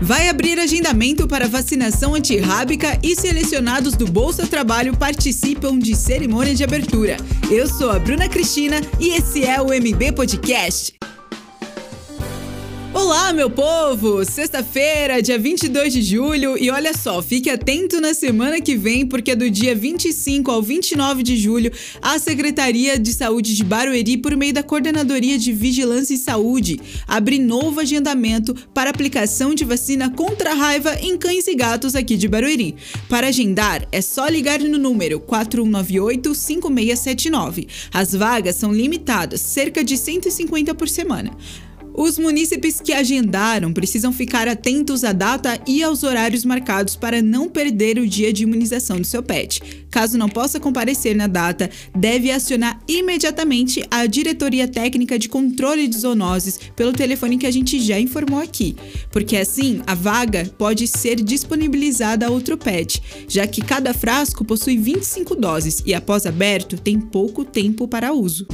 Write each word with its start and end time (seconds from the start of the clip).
Vai 0.00 0.28
abrir 0.28 0.60
agendamento 0.60 1.26
para 1.26 1.48
vacinação 1.48 2.14
antirrábica 2.14 2.98
e 3.02 3.16
selecionados 3.16 3.94
do 3.94 4.06
Bolsa 4.06 4.46
Trabalho 4.46 4.96
participam 4.96 5.76
de 5.76 5.96
cerimônia 5.96 6.54
de 6.54 6.62
abertura. 6.62 7.16
Eu 7.50 7.66
sou 7.66 7.90
a 7.90 7.98
Bruna 7.98 8.28
Cristina 8.28 8.80
e 9.00 9.08
esse 9.08 9.44
é 9.44 9.60
o 9.60 9.66
MB 9.66 10.12
Podcast. 10.12 10.94
Olá, 13.00 13.32
meu 13.32 13.48
povo! 13.48 14.24
Sexta-feira, 14.24 15.22
dia 15.22 15.38
22 15.38 15.92
de 15.92 16.02
julho, 16.02 16.58
e 16.58 16.68
olha 16.68 16.92
só, 16.92 17.22
fique 17.22 17.48
atento 17.48 18.00
na 18.00 18.12
semana 18.12 18.60
que 18.60 18.76
vem, 18.76 19.06
porque 19.06 19.36
do 19.36 19.48
dia 19.48 19.72
25 19.72 20.50
ao 20.50 20.60
29 20.60 21.22
de 21.22 21.36
julho, 21.36 21.70
a 22.02 22.18
Secretaria 22.18 22.98
de 22.98 23.12
Saúde 23.12 23.54
de 23.54 23.62
Barueri, 23.62 24.18
por 24.18 24.36
meio 24.36 24.52
da 24.52 24.64
Coordenadoria 24.64 25.38
de 25.38 25.52
Vigilância 25.52 26.12
e 26.12 26.18
Saúde, 26.18 26.80
abre 27.06 27.38
novo 27.38 27.78
agendamento 27.78 28.52
para 28.74 28.90
aplicação 28.90 29.54
de 29.54 29.64
vacina 29.64 30.10
contra 30.10 30.50
a 30.50 30.54
raiva 30.54 30.96
em 31.00 31.16
cães 31.16 31.46
e 31.46 31.54
gatos 31.54 31.94
aqui 31.94 32.16
de 32.16 32.26
Barueri. 32.26 32.74
Para 33.08 33.28
agendar, 33.28 33.86
é 33.92 34.00
só 34.00 34.26
ligar 34.26 34.58
no 34.58 34.76
número 34.76 35.20
4198-5679. 35.20 37.68
As 37.94 38.12
vagas 38.12 38.56
são 38.56 38.72
limitadas, 38.72 39.40
cerca 39.40 39.84
de 39.84 39.96
150 39.96 40.74
por 40.74 40.88
semana. 40.88 41.30
Os 42.00 42.16
munícipes 42.16 42.80
que 42.80 42.92
agendaram 42.92 43.72
precisam 43.72 44.12
ficar 44.12 44.46
atentos 44.46 45.02
à 45.02 45.10
data 45.10 45.60
e 45.66 45.82
aos 45.82 46.04
horários 46.04 46.44
marcados 46.44 46.94
para 46.94 47.20
não 47.20 47.48
perder 47.48 47.98
o 47.98 48.06
dia 48.06 48.32
de 48.32 48.44
imunização 48.44 49.00
do 49.00 49.04
seu 49.04 49.20
pet. 49.20 49.60
Caso 49.90 50.16
não 50.16 50.28
possa 50.28 50.60
comparecer 50.60 51.16
na 51.16 51.26
data, 51.26 51.68
deve 51.92 52.30
acionar 52.30 52.78
imediatamente 52.86 53.84
a 53.90 54.06
Diretoria 54.06 54.68
Técnica 54.68 55.18
de 55.18 55.28
Controle 55.28 55.88
de 55.88 55.98
Zoonoses 55.98 56.60
pelo 56.76 56.92
telefone 56.92 57.36
que 57.36 57.48
a 57.48 57.50
gente 57.50 57.80
já 57.80 57.98
informou 57.98 58.38
aqui, 58.38 58.76
porque 59.10 59.36
assim 59.36 59.82
a 59.84 59.96
vaga 59.96 60.48
pode 60.56 60.86
ser 60.86 61.16
disponibilizada 61.16 62.28
a 62.28 62.30
outro 62.30 62.56
pet, 62.56 63.02
já 63.26 63.44
que 63.44 63.60
cada 63.60 63.92
frasco 63.92 64.44
possui 64.44 64.78
25 64.78 65.34
doses 65.34 65.82
e 65.84 65.92
após 65.92 66.26
aberto 66.26 66.78
tem 66.78 67.00
pouco 67.00 67.44
tempo 67.44 67.88
para 67.88 68.12
uso. 68.12 68.46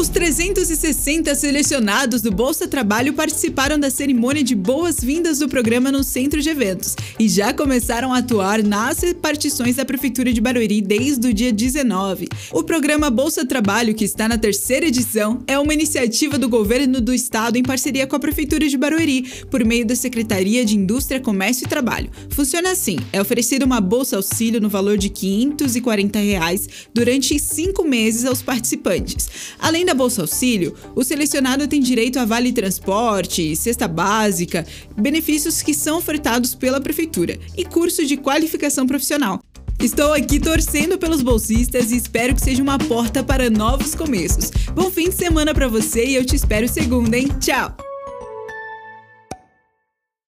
Os 0.00 0.08
360 0.08 1.34
selecionados 1.34 2.22
do 2.22 2.30
Bolsa 2.30 2.66
Trabalho 2.66 3.12
participaram 3.12 3.78
da 3.78 3.90
cerimônia 3.90 4.42
de 4.42 4.54
boas-vindas 4.54 5.40
do 5.40 5.46
programa 5.46 5.92
no 5.92 6.02
centro 6.02 6.40
de 6.40 6.48
eventos 6.48 6.96
e 7.18 7.28
já 7.28 7.52
começaram 7.52 8.10
a 8.10 8.16
atuar 8.16 8.62
nas 8.62 9.00
repartições 9.00 9.76
da 9.76 9.84
Prefeitura 9.84 10.32
de 10.32 10.40
Barueri 10.40 10.80
desde 10.80 11.28
o 11.28 11.34
dia 11.34 11.52
19. 11.52 12.28
O 12.50 12.62
programa 12.62 13.10
Bolsa 13.10 13.44
Trabalho, 13.44 13.94
que 13.94 14.06
está 14.06 14.26
na 14.26 14.38
terceira 14.38 14.86
edição, 14.86 15.44
é 15.46 15.58
uma 15.58 15.74
iniciativa 15.74 16.38
do 16.38 16.48
governo 16.48 16.98
do 16.98 17.12
estado 17.12 17.58
em 17.58 17.62
parceria 17.62 18.06
com 18.06 18.16
a 18.16 18.20
Prefeitura 18.20 18.66
de 18.66 18.78
Barueri, 18.78 19.30
por 19.50 19.62
meio 19.66 19.84
da 19.84 19.94
Secretaria 19.94 20.64
de 20.64 20.78
Indústria, 20.78 21.20
Comércio 21.20 21.66
e 21.66 21.68
Trabalho. 21.68 22.10
Funciona 22.30 22.70
assim: 22.70 22.96
é 23.12 23.20
oferecida 23.20 23.66
uma 23.66 23.82
bolsa 23.82 24.16
auxílio 24.16 24.62
no 24.62 24.70
valor 24.70 24.96
de 24.96 25.10
540 25.10 26.18
reais 26.18 26.66
durante 26.94 27.38
cinco 27.38 27.84
meses 27.84 28.24
aos 28.24 28.40
participantes. 28.40 29.28
Além 29.58 29.89
da 29.90 29.94
Bolsa 29.94 30.20
Auxílio, 30.20 30.72
o 30.94 31.02
selecionado 31.02 31.66
tem 31.66 31.80
direito 31.80 32.20
a 32.20 32.24
vale 32.24 32.52
transporte, 32.52 33.56
cesta 33.56 33.88
básica, 33.88 34.64
benefícios 34.96 35.62
que 35.62 35.74
são 35.74 35.98
ofertados 35.98 36.54
pela 36.54 36.80
prefeitura 36.80 37.36
e 37.56 37.64
curso 37.64 38.06
de 38.06 38.16
qualificação 38.16 38.86
profissional. 38.86 39.40
Estou 39.80 40.12
aqui 40.12 40.38
torcendo 40.38 40.96
pelos 40.96 41.22
bolsistas 41.22 41.90
e 41.90 41.96
espero 41.96 42.34
que 42.34 42.40
seja 42.40 42.62
uma 42.62 42.78
porta 42.78 43.24
para 43.24 43.50
novos 43.50 43.96
começos. 43.96 44.52
Bom 44.76 44.90
fim 44.92 45.08
de 45.08 45.16
semana 45.16 45.52
para 45.52 45.66
você 45.66 46.06
e 46.06 46.14
eu 46.14 46.24
te 46.24 46.36
espero 46.36 46.68
segunda, 46.68 47.18
hein? 47.18 47.28
Tchau! 47.40 47.89